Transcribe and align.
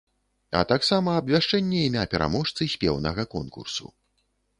А 0.59 0.61
таксама 0.69 1.09
абвяшчэнне 1.19 1.81
імя 1.89 2.05
пераможцы 2.13 2.67
спеўнага 2.73 3.27
конкурсу. 3.35 3.85